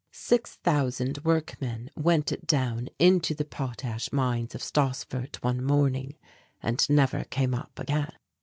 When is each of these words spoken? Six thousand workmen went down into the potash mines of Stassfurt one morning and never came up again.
Six 0.13 0.55
thousand 0.55 1.19
workmen 1.23 1.91
went 1.95 2.47
down 2.47 2.89
into 2.97 3.35
the 3.35 3.45
potash 3.45 4.11
mines 4.11 4.55
of 4.55 4.61
Stassfurt 4.63 5.35
one 5.43 5.63
morning 5.63 6.17
and 6.59 6.83
never 6.89 7.25
came 7.25 7.53
up 7.53 7.77
again. 7.77 8.11